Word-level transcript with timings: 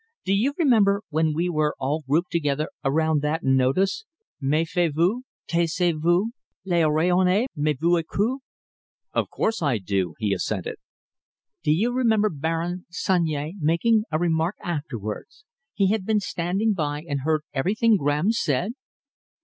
"Do 0.25 0.33
you 0.33 0.55
remember 0.57 1.03
when 1.09 1.31
we 1.31 1.47
were 1.47 1.75
all 1.77 2.01
grouped 2.07 2.35
around 2.83 3.21
that 3.21 3.43
notice 3.43 4.05
Mefiez 4.41 4.93
vous! 4.95 5.21
Taisez 5.47 5.93
vous! 6.01 6.31
Les 6.65 6.81
oreilles 6.83 7.11
ennemies 7.15 7.77
vous 7.79 7.97
ecoutent!?" 7.97 8.41
"Of 9.13 9.29
course 9.29 9.61
I 9.61 9.77
do," 9.77 10.15
he 10.17 10.33
assented. 10.33 10.77
"Do 11.61 11.71
you 11.71 11.91
remember 11.93 12.31
Baron 12.31 12.87
Sunyea 12.91 13.51
making 13.59 14.05
a 14.09 14.17
remark 14.17 14.55
afterwards? 14.59 15.45
He 15.75 15.91
had 15.91 16.03
been 16.03 16.19
standing 16.19 16.73
by 16.73 17.03
and 17.07 17.19
heard 17.21 17.43
everything 17.53 17.95
Graham 17.97 18.31
said." 18.31 18.71